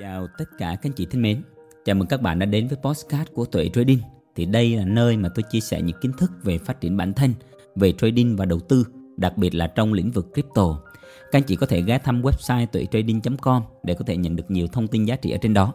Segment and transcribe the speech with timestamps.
[0.00, 1.42] Chào tất cả các anh chị thân mến.
[1.84, 3.98] Chào mừng các bạn đã đến với podcast của Tuệ Trading.
[4.36, 7.12] Thì đây là nơi mà tôi chia sẻ những kiến thức về phát triển bản
[7.12, 7.34] thân,
[7.74, 8.84] về trading và đầu tư,
[9.16, 10.80] đặc biệt là trong lĩnh vực crypto.
[11.32, 14.66] Các anh chị có thể ghé thăm website tuệtrading.com để có thể nhận được nhiều
[14.66, 15.74] thông tin giá trị ở trên đó.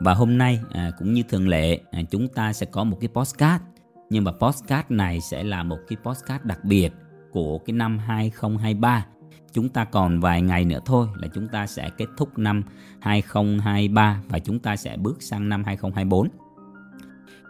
[0.00, 3.08] Và hôm nay à, cũng như thường lệ, à, chúng ta sẽ có một cái
[3.08, 3.62] podcast.
[4.10, 6.92] Nhưng mà podcast này sẽ là một cái podcast đặc biệt
[7.32, 9.06] của cái năm 2023
[9.52, 12.62] chúng ta còn vài ngày nữa thôi là chúng ta sẽ kết thúc năm
[13.00, 16.28] 2023 và chúng ta sẽ bước sang năm 2024.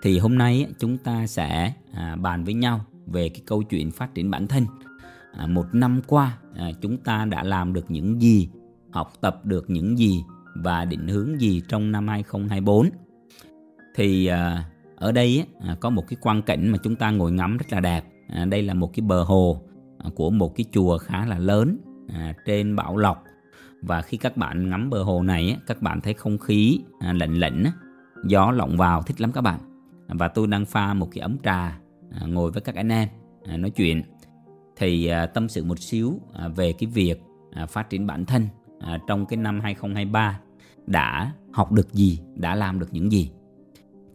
[0.03, 4.15] Thì hôm nay chúng ta sẽ à, bàn với nhau về cái câu chuyện phát
[4.15, 4.67] triển bản thân.
[5.33, 8.49] À, một năm qua à, chúng ta đã làm được những gì,
[8.91, 10.25] học tập được những gì
[10.55, 12.91] và định hướng gì trong năm 2024.
[13.95, 14.27] Thì
[14.97, 15.47] ở đây
[15.81, 18.05] có một cái quang cảnh mà chúng ta ngồi ngắm rất là đẹp.
[18.49, 19.63] Đây là một cái bờ hồ
[20.15, 23.25] của một cái chùa khá là lớn à, trên Bảo Lộc.
[23.83, 27.35] Và khi các bạn ngắm bờ hồ này các bạn thấy không khí à, lạnh
[27.35, 27.65] lạnh
[28.25, 29.61] gió lộng vào thích lắm các bạn.
[30.09, 31.79] Và tôi đang pha một cái ấm trà
[32.11, 33.09] à, ngồi với các anh em
[33.45, 34.03] à, nói chuyện.
[34.77, 38.49] Thì à, tâm sự một xíu à, về cái việc à, phát triển bản thân
[39.07, 40.41] trong cái năm 2023
[40.87, 43.31] đã học được gì, đã làm được những gì.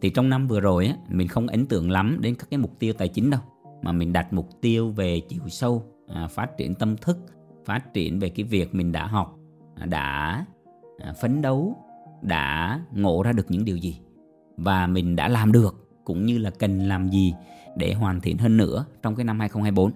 [0.00, 2.78] Thì trong năm vừa rồi á, mình không ấn tượng lắm đến các cái mục
[2.78, 3.40] tiêu tài chính đâu,
[3.82, 7.18] mà mình đặt mục tiêu về chiều sâu, à, phát triển tâm thức,
[7.64, 9.38] phát triển về cái việc mình đã học
[9.74, 10.44] à, đã
[10.98, 11.76] à, phấn đấu
[12.22, 13.98] đã ngộ ra được những điều gì
[14.56, 17.34] và mình đã làm được cũng như là cần làm gì
[17.76, 19.92] để hoàn thiện hơn nữa trong cái năm 2024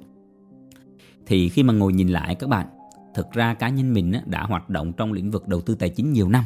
[1.26, 2.66] thì khi mà ngồi nhìn lại các bạn
[3.14, 6.12] thực ra cá nhân mình đã hoạt động trong lĩnh vực đầu tư tài chính
[6.12, 6.44] nhiều năm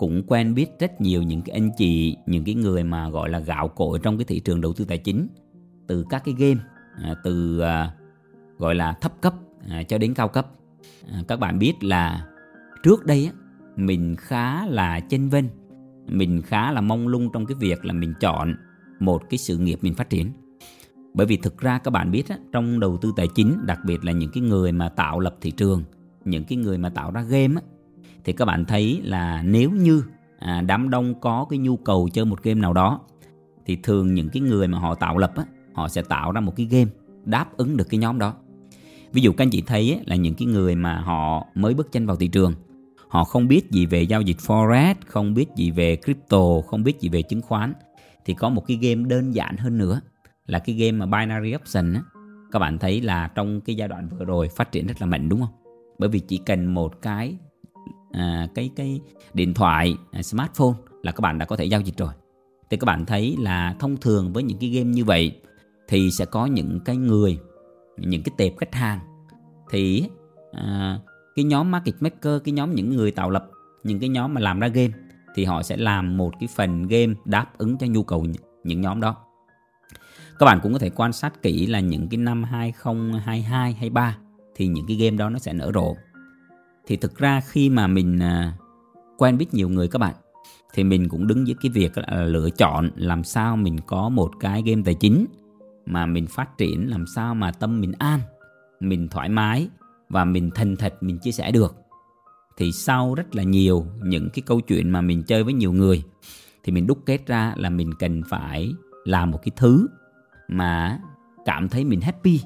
[0.00, 3.38] cũng quen biết rất nhiều những cái anh chị những cái người mà gọi là
[3.38, 5.28] gạo cội trong cái thị trường đầu tư tài chính
[5.90, 6.60] từ các cái game
[7.02, 7.90] à, từ à,
[8.58, 9.34] gọi là thấp cấp
[9.68, 10.46] à, cho đến cao cấp.
[11.12, 12.26] À, các bạn biết là
[12.82, 13.32] trước đây á,
[13.76, 15.44] mình khá là chênh vênh
[16.06, 18.54] mình khá là mong lung trong cái việc là mình chọn
[19.00, 20.32] một cái sự nghiệp mình phát triển.
[21.14, 24.04] Bởi vì thực ra các bạn biết á, trong đầu tư tài chính đặc biệt
[24.04, 25.84] là những cái người mà tạo lập thị trường
[26.24, 27.62] những cái người mà tạo ra game á,
[28.24, 30.04] thì các bạn thấy là nếu như
[30.38, 33.00] à, đám đông có cái nhu cầu chơi một game nào đó
[33.66, 36.56] thì thường những cái người mà họ tạo lập á, họ sẽ tạo ra một
[36.56, 36.90] cái game
[37.24, 38.34] đáp ứng được cái nhóm đó.
[39.12, 41.92] Ví dụ các anh chị thấy ấy, là những cái người mà họ mới bước
[41.92, 42.54] chân vào thị trường
[43.10, 47.00] họ không biết gì về giao dịch forex không biết gì về crypto không biết
[47.00, 47.72] gì về chứng khoán
[48.24, 50.00] thì có một cái game đơn giản hơn nữa
[50.46, 52.02] là cái game mà binary option á.
[52.52, 55.28] Các bạn thấy là trong cái giai đoạn vừa rồi phát triển rất là mạnh
[55.28, 55.54] đúng không?
[55.98, 57.36] Bởi vì chỉ cần một cái
[58.12, 59.00] à, cái cái
[59.34, 62.12] điện thoại à, smartphone là các bạn đã có thể giao dịch rồi.
[62.70, 65.40] Thì các bạn thấy là thông thường với những cái game như vậy
[65.90, 67.38] thì sẽ có những cái người
[67.96, 68.98] những cái tệp khách hàng.
[69.70, 70.08] Thì
[70.52, 70.98] à,
[71.34, 73.50] cái nhóm market maker cái nhóm những người tạo lập
[73.84, 74.92] những cái nhóm mà làm ra game
[75.34, 78.26] thì họ sẽ làm một cái phần game đáp ứng cho nhu cầu
[78.64, 79.16] những nhóm đó.
[80.38, 84.18] Các bạn cũng có thể quan sát kỹ là những cái năm 2022 23
[84.54, 85.96] thì những cái game đó nó sẽ nở rộ.
[86.86, 88.52] Thì thực ra khi mà mình à,
[89.18, 90.14] quen biết nhiều người các bạn
[90.74, 94.30] thì mình cũng đứng với cái việc là lựa chọn làm sao mình có một
[94.40, 95.26] cái game tài chính
[95.86, 98.20] mà mình phát triển làm sao mà tâm mình an,
[98.80, 99.68] mình thoải mái
[100.08, 101.76] và mình thành thật mình chia sẻ được.
[102.56, 106.04] Thì sau rất là nhiều những cái câu chuyện mà mình chơi với nhiều người,
[106.64, 108.72] thì mình đúc kết ra là mình cần phải
[109.04, 109.86] làm một cái thứ
[110.48, 111.00] mà
[111.44, 112.40] cảm thấy mình happy,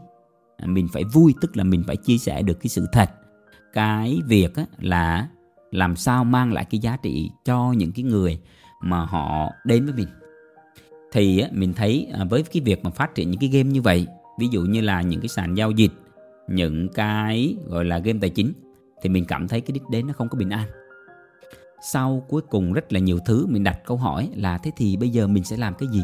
[0.66, 3.11] mình phải vui, tức là mình phải chia sẻ được cái sự thật.
[3.72, 5.28] Cái việc là
[5.71, 8.41] làm sao mang lại cái giá trị cho những cái người
[8.83, 10.09] mà họ đến với mình
[11.14, 14.06] thì mình thấy à, với cái việc mà phát triển những cái game như vậy
[14.38, 15.91] ví dụ như là những cái sàn giao dịch
[16.48, 18.52] những cái gọi là game tài chính
[19.02, 20.69] thì mình cảm thấy cái đích đến nó không có bình an.
[21.92, 25.08] Sau cuối cùng rất là nhiều thứ mình đặt câu hỏi là thế thì bây
[25.08, 26.03] giờ mình sẽ làm cái gì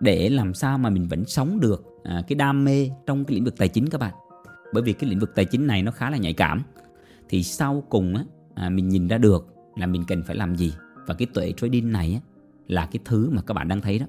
[0.00, 3.44] để làm sao mà mình vẫn sống được à, cái đam mê trong cái lĩnh
[3.44, 4.14] vực tài chính các bạn?
[4.72, 6.62] Bởi vì cái lĩnh vực tài chính này nó khá là nhạy cảm.
[7.28, 10.72] Thì sau cùng á, à, mình nhìn ra được là mình cần phải làm gì.
[11.06, 12.29] Và cái tuệ trading này á,
[12.70, 14.06] là cái thứ mà các bạn đang thấy đó.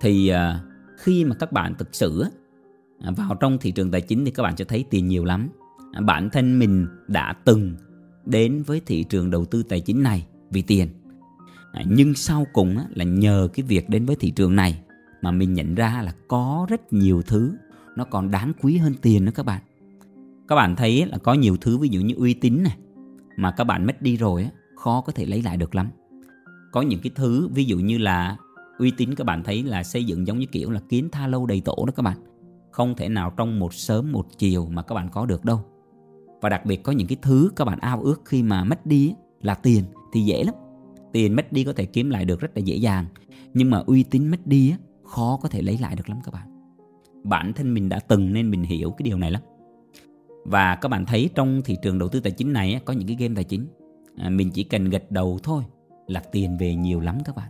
[0.00, 0.60] Thì à,
[0.96, 2.24] khi mà các bạn thực sự
[3.00, 5.48] à, vào trong thị trường tài chính thì các bạn sẽ thấy tiền nhiều lắm.
[5.92, 7.76] À, bản thân mình đã từng
[8.24, 10.88] đến với thị trường đầu tư tài chính này vì tiền.
[11.86, 14.82] Nhưng sau cùng là nhờ cái việc đến với thị trường này
[15.22, 17.52] mà mình nhận ra là có rất nhiều thứ
[17.96, 19.62] nó còn đáng quý hơn tiền nữa các bạn.
[20.48, 22.76] Các bạn thấy là có nhiều thứ, ví dụ như uy tín này,
[23.36, 25.88] mà các bạn mất đi rồi khó có thể lấy lại được lắm
[26.76, 28.36] có những cái thứ, ví dụ như là
[28.78, 31.46] uy tín các bạn thấy là xây dựng giống như kiểu là kiến tha lâu
[31.46, 32.18] đầy tổ đó các bạn.
[32.70, 35.60] Không thể nào trong một sớm một chiều mà các bạn có được đâu.
[36.40, 39.14] Và đặc biệt có những cái thứ các bạn ao ước khi mà mất đi
[39.42, 40.54] là tiền thì dễ lắm.
[41.12, 43.06] Tiền mất đi có thể kiếm lại được rất là dễ dàng,
[43.54, 44.74] nhưng mà uy tín mất đi
[45.04, 46.48] khó có thể lấy lại được lắm các bạn.
[47.24, 49.42] Bản thân mình đã từng nên mình hiểu cái điều này lắm.
[50.44, 53.16] Và các bạn thấy trong thị trường đầu tư tài chính này có những cái
[53.20, 53.66] game tài chính.
[54.16, 55.62] À, mình chỉ cần gật đầu thôi
[56.06, 57.48] là tiền về nhiều lắm các bạn.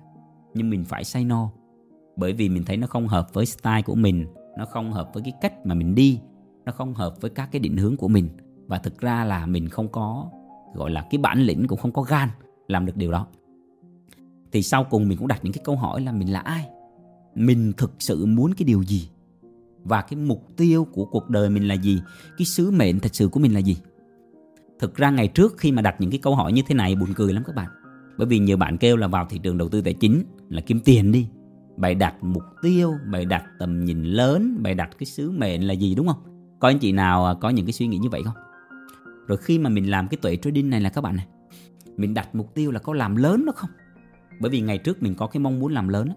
[0.55, 1.51] Nhưng mình phải say no.
[2.17, 4.27] Bởi vì mình thấy nó không hợp với style của mình,
[4.59, 6.21] nó không hợp với cái cách mà mình đi,
[6.65, 8.29] nó không hợp với các cái định hướng của mình.
[8.67, 10.31] Và thực ra là mình không có,
[10.75, 12.29] gọi là, cái bản lĩnh cũng không có gan
[12.69, 13.27] làm được điều đó.
[14.53, 16.69] Thì sau cùng mình cũng đặt những cái câu hỏi là mình là ai?
[17.35, 19.09] Mình thực sự muốn cái điều gì?
[19.85, 22.03] Và cái mục tiêu của cuộc đời mình là gì?
[22.39, 23.77] Cái sứ mệnh thật sự của mình là gì?
[24.79, 27.09] Thực ra ngày trước khi mà đặt những cái câu hỏi như thế này, buồn
[27.15, 27.71] cười lắm các bạn
[28.19, 30.81] bởi vì nhiều bạn kêu là vào thị trường đầu tư tài chính là kiếm
[30.81, 31.29] tiền đi.
[31.77, 35.75] Bày đặt mục tiêu, bày đặt tầm nhìn lớn, bày đặt cái sứ mệnh là
[35.75, 36.23] gì đúng không?
[36.61, 38.35] Có anh chị nào à, có những cái suy nghĩ như vậy không?
[39.27, 41.27] Rồi khi mà mình làm cái tuệ trading này là các bạn này,
[41.97, 43.71] mình đặt mục tiêu là có làm lớn nó không?
[44.41, 46.09] Bởi vì ngày trước mình có cái mong muốn làm lớn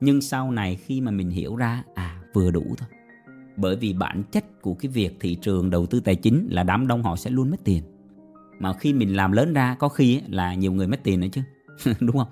[0.00, 2.88] nhưng sau này khi mà mình hiểu ra à vừa đủ thôi.
[3.56, 6.86] Bởi vì bản chất của cái việc thị trường đầu tư tài chính là đám
[6.86, 7.82] đông họ sẽ luôn mất tiền
[8.58, 11.42] mà khi mình làm lớn ra, có khi là nhiều người mất tiền nữa chứ.
[12.00, 12.28] Đúng không?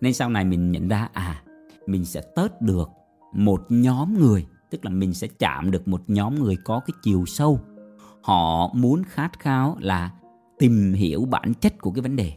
[0.00, 1.42] Nên sau này mình nhận ra à
[1.86, 2.88] mình sẽ tớt được
[3.32, 7.24] một nhóm người, tức là mình sẽ chạm được một nhóm người có cái chiều
[7.26, 7.60] sâu.
[8.22, 10.10] Họ muốn khát khao là
[10.58, 12.32] tìm hiểu bản chất của cái vấn đề.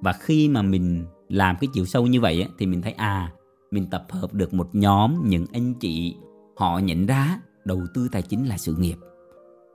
[0.00, 3.32] Và khi mà mình làm cái chiều sâu như vậy thì mình thấy à
[3.70, 6.16] mình tập hợp được một nhóm những anh chị.
[6.56, 8.96] Họ nhận ra đầu tư tài chính là sự nghiệp.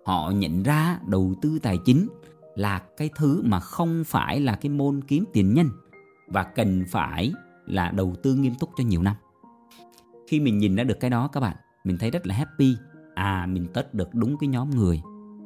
[0.05, 2.07] Họ nhận ra đầu tư tài chính
[2.57, 5.69] là cái thứ mà không phải là cái môn kiếm tiền nhanh
[6.27, 7.33] và cần phải
[7.65, 9.15] là đầu tư nghiêm túc cho nhiều năm.
[10.27, 12.75] Khi mình nhìn ra được cái đó các bạn mình thấy rất là happy.
[13.15, 15.01] À mình tất được đúng cái nhóm người.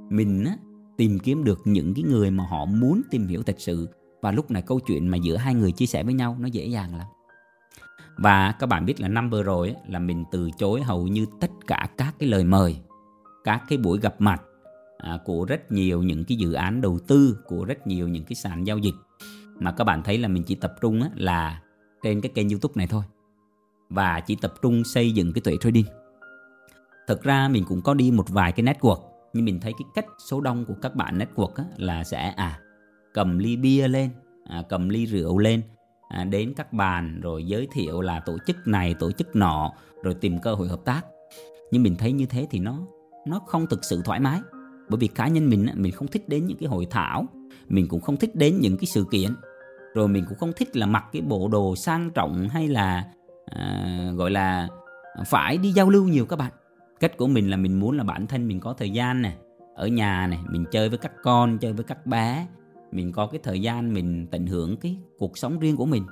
[0.10, 0.56] Mình á,
[0.98, 3.90] tìm kiếm được những cái người mà họ muốn tìm hiểu thật sự.
[4.22, 6.66] Và lúc này câu chuyện mà giữa hai người chia sẻ với nhau nó dễ
[6.66, 7.08] dàng lắm.
[8.18, 11.52] Và các bạn biết là năm vừa rồi là mình từ chối hầu như tất
[11.68, 12.78] cả các cái lời mời
[13.44, 14.42] các cái buổi gặp mặt
[15.02, 18.36] à, của rất nhiều những cái dự án đầu tư của rất nhiều những cái
[18.36, 18.96] sàn giao dịch.
[19.60, 21.62] Mà các bạn thấy là mình chỉ tập trung là
[22.04, 23.04] trên cái kênh youtube này thôi.
[23.90, 25.86] Và chỉ tập trung xây dựng cái tuệ trading.
[27.08, 30.06] Thực ra mình cũng có đi một vài cái network nhưng mình thấy cái cách
[30.18, 32.60] số đông của các bạn network á, là sẽ à
[33.14, 34.10] cầm ly bia lên
[34.46, 35.62] à, cầm ly rượu lên
[36.10, 40.14] à, đến các bàn rồi giới thiệu là tổ chức này tổ chức nọ rồi
[40.14, 41.02] tìm cơ hội hợp tác.
[41.72, 42.80] Nhưng mình thấy như thế thì nó
[43.28, 44.42] nó không thực sự thoải mái
[44.92, 47.26] bởi vì cá nhân mình mình không thích đến những cái hội thảo.
[47.70, 49.32] Mình cũng không thích đến những cái sự kiện.
[49.94, 53.06] Rồi mình cũng không thích là mặc cái bộ đồ sang trọng hay là
[53.46, 54.68] à, gọi là
[55.26, 56.52] phải đi giao lưu nhiều các bạn.
[57.00, 59.36] Cách của mình là mình muốn là bản thân mình có thời gian này
[59.76, 62.48] ở nhà này mình chơi với các con chơi với các bé.
[62.92, 66.04] Mình có cái thời gian mình tận hưởng cái cuộc sống riêng của mình.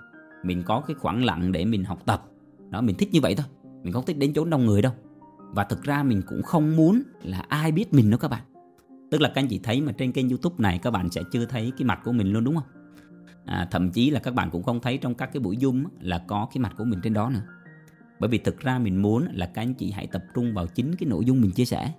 [0.44, 2.26] Mình có cái khoảng lặng để mình học tập.
[2.70, 3.46] Đó mình thích như vậy thôi.
[3.84, 4.94] Mình không thích đến chỗ đông người đâu.
[5.54, 8.42] Và thực ra mình cũng không muốn là ai biết mình nữa các bạn
[9.12, 11.46] tức là các anh chị thấy mà trên kênh youtube này các bạn sẽ chưa
[11.46, 12.68] thấy cái mặt của mình luôn đúng không?
[13.46, 16.24] À, thậm chí là các bạn cũng không thấy trong các cái buổi zoom là
[16.28, 17.44] có cái mặt của mình trên đó nữa.
[18.20, 20.96] Bởi vì thực ra mình muốn là các anh chị hãy tập trung vào chính
[20.96, 21.94] cái nội dung mình chia sẻ.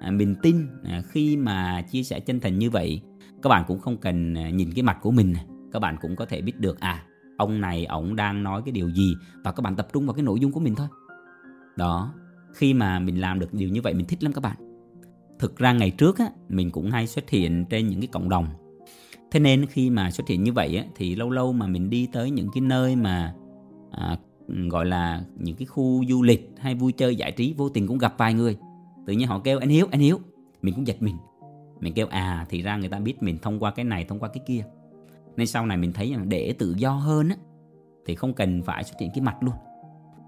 [0.00, 3.02] À, mình tin à, khi mà chia sẻ chân thành như vậy
[3.42, 5.34] các bạn cũng không cần à, nhìn cái mặt của mình
[5.72, 7.04] các bạn cũng có thể biết được à
[7.36, 10.22] ông này ổng đang nói cái điều gì và các bạn tập trung vào cái
[10.22, 10.88] nội dung của mình thôi.
[11.76, 12.14] Đó
[12.54, 14.69] khi mà mình làm được điều như vậy mình thích lắm các bạn
[15.40, 18.46] thực ra ngày trước á mình cũng hay xuất hiện trên những cái cộng đồng.
[19.30, 22.08] Thế nên khi mà xuất hiện như vậy á, thì lâu lâu mà mình đi
[22.12, 23.34] tới những cái nơi mà
[23.90, 24.18] à,
[24.70, 27.98] gọi là những cái khu du lịch hay vui chơi giải trí vô tình cũng
[27.98, 28.56] gặp vài người.
[29.06, 30.18] Tự nhiên họ kêu anh hiếu anh hiếu.
[30.62, 31.16] Mình cũng giật mình.
[31.80, 34.28] Mình kêu à thì ra người ta biết mình thông qua cái này thông qua
[34.28, 34.64] cái kia.
[35.36, 37.36] Nên sau này mình thấy rằng để tự do hơn á
[38.06, 39.54] thì không cần phải xuất hiện cái mặt luôn.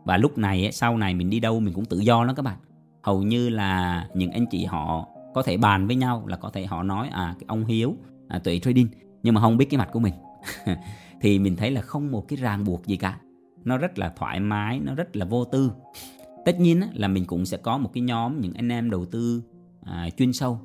[0.04, 2.59] Và lúc này sau này mình đi đâu mình cũng tự do lắm các bạn
[3.03, 6.67] hầu như là những anh chị họ có thể bàn với nhau là có thể
[6.67, 7.97] họ nói à cái ông hiếu
[8.29, 8.89] à, tuệ trading
[9.23, 10.15] nhưng mà không biết cái mặt của mình.
[11.21, 13.19] Thì mình thấy là không một cái ràng buộc gì cả.
[13.65, 15.73] Nó rất là thoải mái nó rất là vô tư.
[16.45, 19.43] Tất nhiên là mình cũng sẽ có một cái nhóm những anh em đầu tư
[19.83, 20.61] à, chuyên sâu.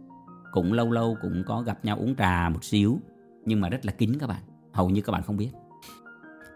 [0.51, 2.99] Cũng lâu lâu cũng có gặp nhau uống trà một xíu
[3.45, 4.41] nhưng mà rất là kín các bạn.
[4.73, 5.49] Hầu như các bạn không biết.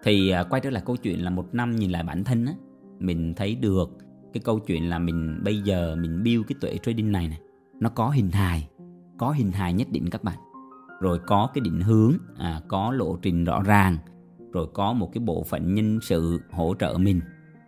[0.03, 2.53] Thì à, quay trở lại câu chuyện là một năm nhìn lại bản thân á
[2.99, 3.97] mình thấy được
[4.33, 7.39] cái câu chuyện là mình bây giờ mình build cái tuệ trading này này
[7.79, 8.67] nó có hình hài
[9.21, 10.37] có hình hài nhất định các bạn.
[10.99, 13.97] Rồi có cái định hướng à, có lộ trình rõ ràng
[14.53, 17.21] rồi có một cái bộ phận nhân sự hỗ trợ mình.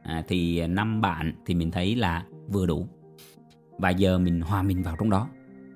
[0.03, 2.87] À, thì năm bạn thì mình thấy là vừa đủ.
[3.79, 5.29] Và giờ mình hòa mình vào trong đó.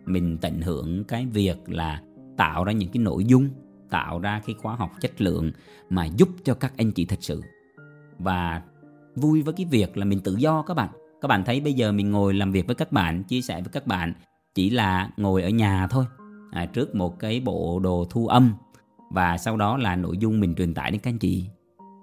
[0.05, 2.01] Mình tận hưởng cái việc là
[2.37, 3.49] tạo ra những cái nội dung
[3.89, 5.51] tạo ra cái khóa học chất lượng
[5.89, 7.41] mà giúp cho các anh chị thật sự.
[8.19, 8.61] Và
[9.17, 10.89] vui với cái việc là mình tự do các bạn.
[11.21, 13.69] Các bạn thấy bây giờ mình ngồi làm việc với các bạn chia sẻ với
[13.71, 14.13] các bạn
[14.55, 16.05] chỉ là ngồi ở nhà thôi
[16.51, 18.53] à, trước một cái bộ đồ thu âm
[19.11, 21.49] và sau đó là nội dung mình truyền tải đến các anh chị.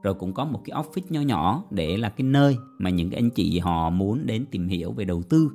[0.02, 3.20] Rồi cũng có một cái office nho nhỏ để là cái nơi mà những cái
[3.20, 5.50] anh chị họ muốn đến tìm hiểu về đầu tư.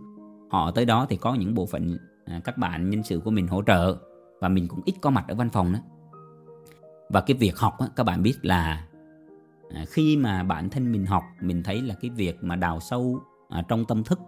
[0.52, 3.48] Họ tới đó thì có những bộ phận à, các bạn nhân sự của mình
[3.48, 3.98] hỗ trợ
[4.42, 5.80] và mình cũng ít có mặt ở văn phòng đó
[7.10, 8.88] và cái việc học á, các bạn biết là
[9.74, 13.20] à, khi mà bản thân mình học mình thấy là cái việc mà đào sâu
[13.50, 14.20] à, trong tâm thức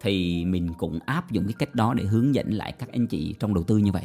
[0.00, 3.34] thì mình cũng áp dụng cái cách đó để hướng dẫn lại các anh chị
[3.40, 4.04] trong đầu tư như vậy.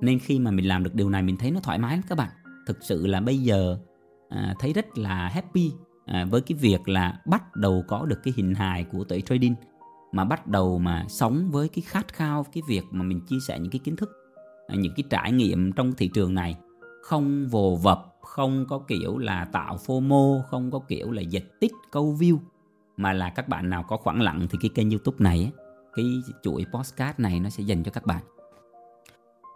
[0.00, 2.18] Nên khi mà mình làm được điều này mình thấy nó thoải mái lắm các
[2.18, 2.30] bạn.
[2.66, 3.78] Thực sự là bây giờ
[4.28, 5.72] à, thấy rất là happy
[6.06, 9.54] à, với cái việc là bắt đầu có được cái hình hài của tuệ trading
[10.12, 13.58] mà bắt đầu mà sống với cái khát khao cái việc mà mình chia sẻ
[13.58, 14.10] những cái kiến thức
[14.66, 16.56] à, những cái trải nghiệm trong thị trường này
[17.02, 21.72] không vồ vập không có kiểu là tạo FOMO không có kiểu là dịch tích
[21.90, 22.38] câu view
[22.96, 25.52] mà là các bạn nào có khoảng lặng thì cái kênh youtube này
[25.94, 26.04] cái
[26.42, 28.22] chuỗi postcard này nó sẽ dành cho các bạn.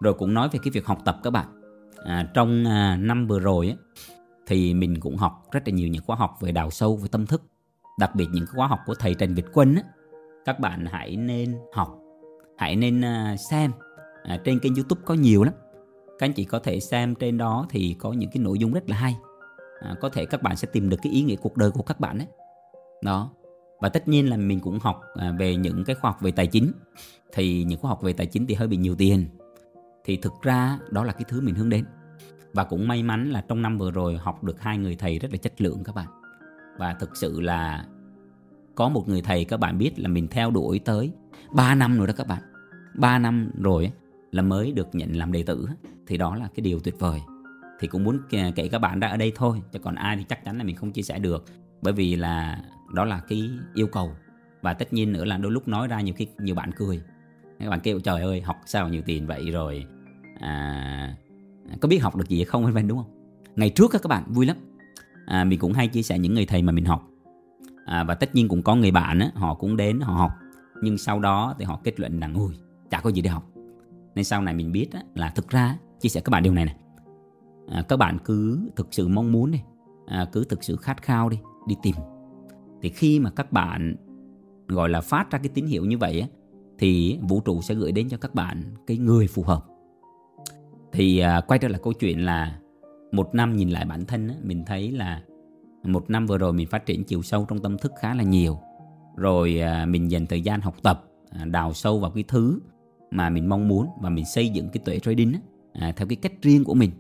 [0.01, 1.47] Rồi cũng nói về cái việc học tập các bạn.
[2.05, 3.75] À, trong à, năm vừa rồi á,
[4.47, 7.27] thì mình cũng học rất là nhiều những khóa học về đào sâu về tâm
[7.27, 7.43] thức
[7.99, 9.83] đặc biệt những khóa học của thầy Trần Việt Quân á,
[10.45, 11.99] các bạn hãy nên học
[12.59, 13.73] hãy nên à, xem.
[14.23, 15.55] À, trên kênh youtube có nhiều lắm
[16.19, 18.89] các anh chị có thể xem trên đó thì có những cái nội dung rất
[18.89, 19.17] là hay.
[19.81, 22.01] À, có thể các bạn sẽ tìm được cái ý nghĩa cuộc đời của các
[22.01, 22.27] bạn đấy
[23.03, 23.31] đó.
[23.81, 26.47] Và tất nhiên là mình cũng học à, về những cái khoa học về tài
[26.47, 26.73] chính.
[27.33, 29.27] Thì những khoa học về tài chính thì hơi bị nhiều tiền.
[30.05, 31.85] Thì thực ra đó là cái thứ mình hướng đến.
[32.53, 35.33] Và cũng may mắn là trong năm vừa rồi học được hai người thầy rất
[35.33, 36.07] là chất lượng các bạn.
[36.79, 37.87] Và thực sự là
[38.75, 41.13] có một người thầy các bạn biết là mình theo đuổi tới
[41.51, 42.43] 3 năm rồi đó các bạn.
[42.95, 43.93] 3 năm rồi
[44.31, 45.69] là mới được nhận làm đệ tử
[46.07, 47.21] thì đó là cái điều tuyệt vời.
[47.81, 50.45] Thì cũng muốn kể các bạn ra ở đây thôi chứ còn ai thì chắc
[50.45, 51.45] chắn là mình không chia sẻ được
[51.83, 52.63] bởi vì là
[52.95, 54.13] đó là cái yêu cầu.
[54.63, 57.03] Và tất nhiên nữa là đôi lúc nói ra nhiều khi nhiều bạn cười.
[57.59, 59.87] Các bạn kêu trời ơi học sao nhiều tiền vậy rồi?
[60.41, 61.17] À,
[61.81, 63.35] có biết học được gì không vân đúng không?
[63.57, 64.57] Ngày trước các bạn vui lắm.
[65.27, 67.09] À, mình cũng hay chia sẻ những người thầy mà mình học.
[67.85, 70.33] À, và tất nhiên cũng có người bạn á, họ cũng đến họ học.
[70.83, 72.55] Nhưng sau đó thì họ kết luận rằng ui
[72.91, 73.51] chả có gì để học
[74.19, 76.65] nên sau này mình biết á, là thực ra chia sẻ các bạn điều này
[76.65, 76.77] này.
[77.69, 79.61] À, các bạn cứ thực sự mong muốn đi
[80.07, 81.95] à, cứ thực sự khát khao đi đi tìm.
[82.83, 83.97] Thì khi mà các bạn
[84.69, 86.29] gọi là phát ra cái tín hiệu như vậy á,
[86.79, 89.65] thì vũ trụ sẽ gửi đến cho các bạn cái người phù hợp.
[90.93, 92.59] Thì à, quay trở lại câu chuyện là
[93.13, 95.23] một năm nhìn lại bản thân á, mình thấy là
[95.85, 98.59] một năm vừa rồi mình phát triển chiều sâu trong tâm thức khá là nhiều.
[99.17, 102.61] Rồi à, mình dành thời gian học tập à, đào sâu vào cái thứ
[103.11, 105.41] mà mình mong muốn và mình xây dựng cái tuệ trading á,
[105.73, 106.91] à, theo cái cách riêng của mình.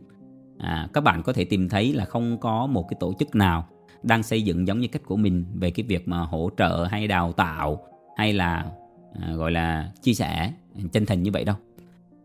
[0.58, 3.68] À, các bạn có thể tìm thấy là không có một cái tổ chức nào
[4.02, 7.08] đang xây dựng giống như cách của mình về cái việc mà hỗ trợ hay
[7.08, 7.84] đào tạo
[8.16, 8.66] hay là
[9.20, 11.56] à, gọi là chia sẻ à, chân thành như vậy đâu.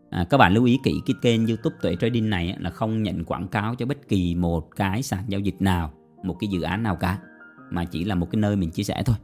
[0.10, 3.26] À, các bạn lưu ý kỹ cái kênh youtube tuệ trading này là không nhận
[3.26, 5.92] quảng cáo cho bất kỳ một cái sàn giao dịch nào
[6.24, 7.20] một cái dự án nào cả
[7.70, 9.16] mà chỉ là một cái nơi mình chia sẻ thôi.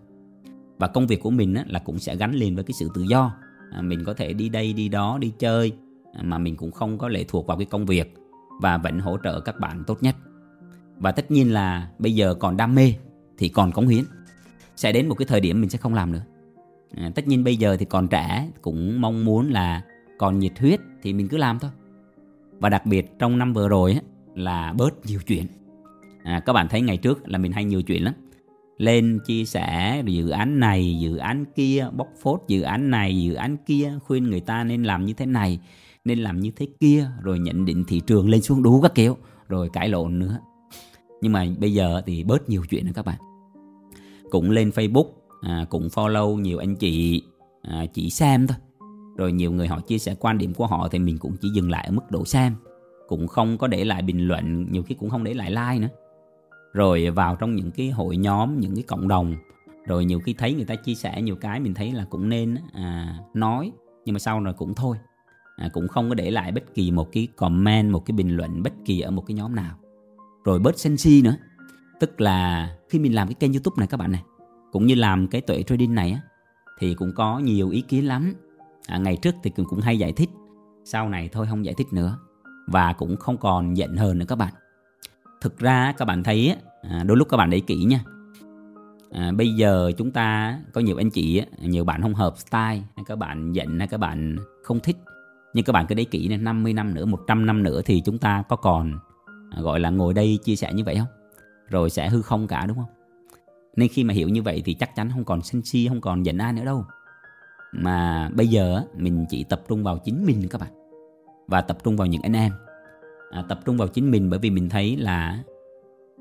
[0.77, 3.35] Và công việc của mình là cũng sẽ gắn liền với cái sự tự do.
[3.71, 5.71] À, mình có thể đi đây đi đó đi chơi
[6.13, 8.13] à, mà mình cũng không có lệ thuộc vào cái công việc
[8.61, 10.15] và vẫn hỗ trợ các bạn tốt nhất.
[10.97, 12.93] Và tất nhiên là bây giờ còn đam mê
[13.37, 14.03] thì còn cống hiến.
[14.75, 16.23] Sẽ đến một cái thời điểm mình sẽ không làm nữa.
[16.95, 19.83] À, tất nhiên bây giờ thì còn trẻ cũng mong muốn là
[20.17, 21.71] còn nhiệt huyết thì mình cứ làm thôi.
[22.59, 23.99] Và đặc biệt trong năm vừa rồi
[24.35, 25.45] là bớt nhiều chuyện.
[26.23, 28.13] À, các bạn thấy ngày trước là mình hay nhiều chuyện lắm
[28.79, 33.33] lên chia sẻ dự án này dự án kia bóc phốt dự án này dự
[33.33, 35.59] án kia khuyên người ta nên làm như thế này
[36.05, 39.17] nên làm như thế kia rồi nhận định thị trường lên xuống đủ các kiểu
[39.47, 40.39] rồi cãi lộn nữa.
[41.21, 43.19] Nhưng mà bây giờ thì bớt nhiều chuyện nữa các bạn.
[44.29, 45.07] Cũng lên facebook
[45.41, 47.23] à, cũng follow nhiều anh chị
[47.61, 48.57] à, chỉ xem thôi.
[49.17, 51.69] Rồi nhiều người họ chia sẻ quan điểm của họ thì mình cũng chỉ dừng
[51.69, 52.55] lại ở mức độ xem
[53.07, 55.89] cũng không có để lại bình luận nhiều khi cũng không để lại like nữa
[56.73, 59.35] rồi vào trong những cái hội nhóm những cái cộng đồng.
[59.87, 62.55] Rồi nhiều khi thấy người ta chia sẻ nhiều cái mình thấy là cũng nên
[62.73, 63.71] à, nói.
[64.05, 64.97] Nhưng mà sau rồi cũng thôi.
[65.57, 68.63] À, cũng không có để lại bất kỳ một cái comment một cái bình luận
[68.63, 69.75] bất kỳ ở một cái nhóm nào.
[70.43, 71.35] Rồi bớt sân si nữa.
[71.99, 74.23] Tức là khi mình làm cái kênh youtube này các bạn này
[74.71, 76.21] cũng như làm cái tuệ trading này á
[76.79, 78.33] thì cũng có nhiều ý kiến lắm.
[78.87, 80.29] À, ngày trước thì cũng hay giải thích.
[80.85, 82.17] Sau này thôi không giải thích nữa.
[82.67, 84.53] Và cũng không còn giận hờn nữa các bạn
[85.41, 88.03] thực ra các bạn thấy à, đôi lúc các bạn để kỹ nha.
[89.11, 93.05] À, bây giờ chúng ta có nhiều anh chị nhiều bạn không hợp style hay
[93.05, 94.97] các bạn giận hay các bạn không thích.
[95.53, 98.17] Nhưng các bạn cứ để kỹ này 50 năm nữa 100 năm nữa thì chúng
[98.17, 98.99] ta có còn
[99.51, 101.07] à, gọi là ngồi đây chia sẻ như vậy không?
[101.69, 102.89] Rồi sẽ hư không cả đúng không?
[103.75, 106.23] Nên khi mà hiểu như vậy thì chắc chắn không còn sân si không còn
[106.25, 106.85] giận ai nữa đâu.
[107.71, 110.71] Mà bây giờ mình chỉ tập trung vào chính mình các bạn.
[111.47, 112.51] Và tập trung vào những anh em
[113.31, 115.43] à, tập trung vào chính mình bởi vì mình thấy là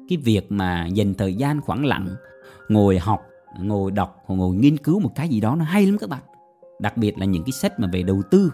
[0.09, 2.09] cái việc mà dành thời gian khoảng lặng
[2.69, 3.21] ngồi học
[3.61, 6.23] ngồi đọc hoặc ngồi nghiên cứu một cái gì đó nó hay lắm các bạn.
[6.81, 8.53] Đặc biệt là những cái sách mà về đầu tư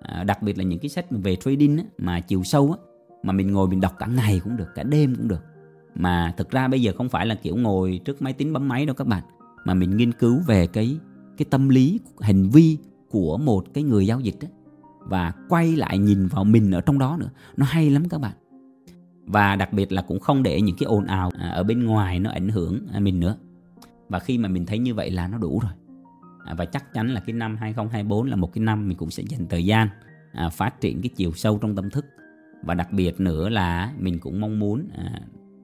[0.00, 2.78] à, đặc biệt là những cái sách mà về trading á, mà chiều sâu á,
[3.22, 5.44] mà mình ngồi mình đọc cả ngày cũng được cả đêm cũng được.
[5.94, 8.86] Mà thực ra bây giờ không phải là kiểu ngồi trước máy tính bấm máy
[8.86, 9.22] đâu các bạn
[9.64, 10.98] mà mình nghiên cứu về cái
[11.36, 12.78] cái tâm lý hành vi
[13.10, 14.48] của một cái người giao dịch đó,
[15.04, 17.30] và quay lại nhìn vào mình ở trong đó nữa.
[17.56, 18.32] Nó hay lắm các bạn.
[19.26, 22.20] Và đặc biệt là cũng không để những cái ồn ào à, ở bên ngoài
[22.20, 23.36] nó ảnh hưởng à, mình nữa.
[24.08, 25.72] Và khi mà mình thấy như vậy là nó đủ rồi.
[26.44, 29.22] À, và chắc chắn là cái năm 2024 là một cái năm mình cũng sẽ
[29.28, 29.88] dành thời gian
[30.52, 32.06] phát triển cái chiều sâu trong tâm thức.
[32.62, 34.88] Và đặc biệt nữa là mình cũng mong muốn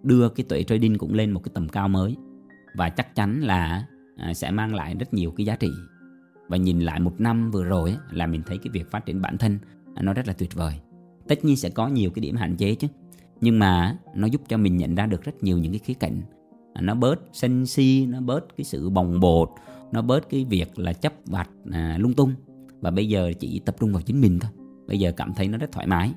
[0.02, 2.16] đưa cái tuệ trading cũng lên một cái tầm cao mới.
[2.74, 3.86] Và chắc chắn là
[4.34, 5.70] sẽ mang lại rất nhiều cái giá trị
[6.50, 9.38] và nhìn lại một năm vừa rồi là mình thấy cái việc phát triển bản
[9.38, 9.58] thân
[10.00, 10.74] nó rất là tuyệt vời.
[11.28, 12.88] Tất nhiên sẽ có nhiều cái điểm hạn chế chứ.
[13.40, 16.20] Nhưng mà nó giúp cho mình nhận ra được rất nhiều những cái khía cạnh.
[16.74, 19.50] À, nó bớt sân si nó bớt cái sự bồng bột
[19.92, 22.34] nó bớt cái việc là chấp vặt à, lung tung.
[22.80, 24.50] Và bây giờ chỉ tập trung vào chính mình thôi.
[24.86, 26.12] Bây giờ cảm thấy nó rất thoải mái.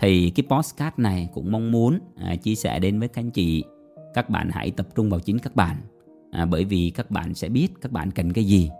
[0.00, 3.64] Thì cái postcard này cũng mong muốn à, chia sẻ đến với các anh chị.
[4.14, 5.76] Các bạn hãy tập trung vào chính các bạn.
[6.30, 8.70] À, bởi vì các bạn sẽ biết các bạn cần cái gì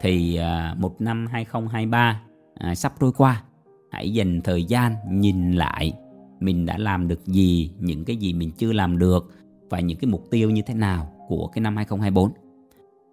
[0.00, 2.22] thì à, một năm 2023
[2.54, 3.42] à, sắp trôi qua.
[3.90, 5.92] Hãy dành thời gian nhìn lại
[6.40, 9.34] mình đã làm được gì những cái gì mình chưa làm được
[9.70, 12.32] và những cái mục tiêu như thế nào của cái năm 2024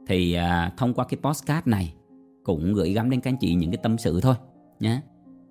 [0.08, 1.94] thì à, thông qua cái postcard này
[2.44, 4.36] cũng gửi gắm đến các anh chị những cái tâm sự thôi
[4.80, 5.02] nhé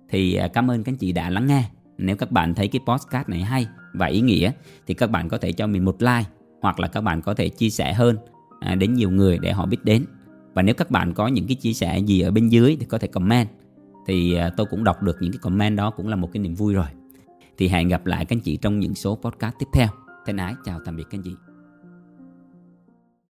[0.09, 1.63] thì à, cảm ơn các anh chị đã lắng nghe.
[1.97, 4.51] Nếu các bạn thấy cái postcard này hay và ý nghĩa
[4.87, 6.23] thì các bạn có thể cho mình một like
[6.61, 8.17] hoặc là các bạn có thể chia sẻ hơn
[8.59, 10.05] à, đến nhiều người để họ biết đến
[10.53, 12.97] và nếu các bạn có những cái chia sẻ gì ở bên dưới thì có
[12.97, 13.47] thể comment.
[14.07, 16.55] Thì à, tôi cũng đọc được những cái comment đó cũng là một cái niềm
[16.55, 16.87] vui rồi.
[17.57, 19.87] Thì hẹn gặp lại các anh chị trong những số podcast tiếp theo.
[20.25, 21.52] Thân ái, chào tạm biệt các anh chị.